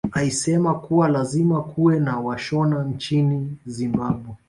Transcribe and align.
Aisema 0.11 0.79
kuwa 0.79 1.09
lazima 1.09 1.61
kuwe 1.63 1.99
na 1.99 2.19
washona 2.19 2.83
nchini 2.83 3.57
Zimbabwe 3.65 4.35